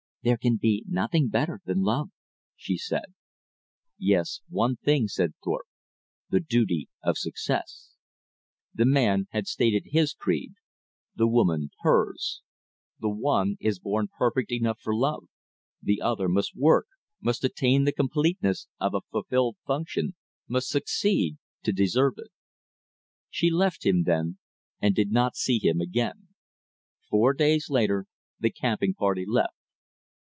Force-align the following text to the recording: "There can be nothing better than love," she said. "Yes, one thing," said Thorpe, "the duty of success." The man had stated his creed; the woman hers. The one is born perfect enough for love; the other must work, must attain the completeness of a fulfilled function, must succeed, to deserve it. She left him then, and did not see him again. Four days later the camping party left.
"There 0.23 0.37
can 0.37 0.57
be 0.57 0.83
nothing 0.87 1.29
better 1.29 1.61
than 1.65 1.81
love," 1.81 2.11
she 2.55 2.77
said. 2.77 3.15
"Yes, 3.97 4.41
one 4.49 4.75
thing," 4.75 5.07
said 5.07 5.33
Thorpe, 5.43 5.65
"the 6.29 6.39
duty 6.39 6.89
of 7.01 7.17
success." 7.17 7.95
The 8.71 8.85
man 8.85 9.25
had 9.31 9.47
stated 9.47 9.81
his 9.87 10.13
creed; 10.13 10.53
the 11.15 11.25
woman 11.27 11.71
hers. 11.79 12.43
The 12.99 13.09
one 13.09 13.57
is 13.59 13.79
born 13.79 14.09
perfect 14.15 14.51
enough 14.51 14.79
for 14.79 14.95
love; 14.95 15.23
the 15.81 15.99
other 15.99 16.29
must 16.29 16.55
work, 16.55 16.85
must 17.19 17.43
attain 17.43 17.85
the 17.85 17.91
completeness 17.91 18.67
of 18.79 18.93
a 18.93 19.01
fulfilled 19.09 19.57
function, 19.65 20.13
must 20.47 20.69
succeed, 20.69 21.39
to 21.63 21.73
deserve 21.73 22.19
it. 22.19 22.29
She 23.31 23.49
left 23.49 23.87
him 23.87 24.03
then, 24.03 24.37
and 24.79 24.93
did 24.93 25.09
not 25.11 25.35
see 25.35 25.57
him 25.57 25.81
again. 25.81 26.27
Four 27.09 27.33
days 27.33 27.71
later 27.71 28.05
the 28.39 28.51
camping 28.51 28.93
party 28.93 29.25
left. 29.27 29.55